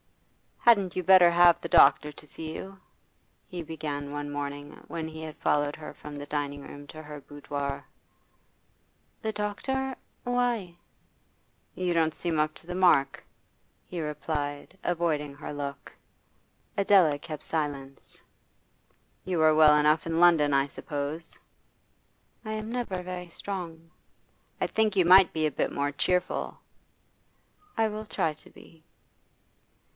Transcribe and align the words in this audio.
'Hadn't 0.61 0.95
you 0.95 1.03
better 1.03 1.29
have 1.29 1.59
the 1.61 1.67
doctor 1.69 2.11
to 2.11 2.25
see 2.25 2.55
you?' 2.55 2.79
he 3.47 3.61
began 3.61 4.11
one 4.11 4.31
morning 4.31 4.71
when 4.87 5.07
he 5.07 5.21
had 5.21 5.35
followed 5.37 5.75
her 5.75 5.93
from 5.93 6.17
the 6.17 6.25
dining 6.25 6.61
room 6.61 6.87
to 6.87 7.03
her 7.03 7.19
boudoir. 7.21 7.85
'The 9.21 9.31
doctor? 9.33 9.95
Why?' 10.23 10.77
'You 11.75 11.93
don't 11.93 12.15
seem 12.15 12.39
up 12.39 12.55
to 12.55 12.67
the 12.67 12.73
mark,' 12.75 13.23
he 13.85 14.01
replied, 14.01 14.77
avoiding 14.83 15.35
her 15.35 15.53
look. 15.53 15.91
Adela 16.77 17.19
kept 17.19 17.43
silence. 17.45 18.21
'You 19.23 19.39
were 19.39 19.53
well 19.53 19.75
enough 19.75 20.07
in 20.07 20.19
London, 20.19 20.51
I 20.53 20.65
suppose?' 20.67 21.37
'I 22.45 22.53
am 22.53 22.71
never 22.71 23.03
very 23.03 23.29
strong.' 23.29 23.91
'I 24.61 24.67
think 24.67 24.95
you 24.95 25.05
might 25.05 25.33
be 25.33 25.45
a 25.45 25.51
bit 25.51 25.71
more 25.71 25.91
cheerful.' 25.91 26.59
'I 27.77 27.87
will 27.89 28.05
try 28.05 28.33
to 28.33 28.49
be. 28.49 28.83